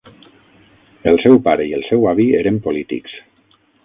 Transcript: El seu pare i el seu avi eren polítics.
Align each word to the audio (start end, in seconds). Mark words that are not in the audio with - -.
El 1.11 1.19
seu 1.25 1.37
pare 1.47 1.67
i 1.71 1.75
el 1.79 1.85
seu 1.89 2.07
avi 2.13 2.25
eren 2.39 2.57
polítics. 2.69 3.15